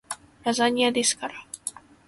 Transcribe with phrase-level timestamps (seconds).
[0.43, 1.35] ラザニアですから